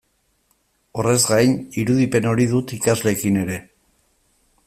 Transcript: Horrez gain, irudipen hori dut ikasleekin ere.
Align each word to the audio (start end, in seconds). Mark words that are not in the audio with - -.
Horrez 1.01 1.19
gain, 1.27 1.53
irudipen 1.83 2.29
hori 2.31 2.49
dut 2.55 2.75
ikasleekin 2.79 3.41
ere. 3.45 3.61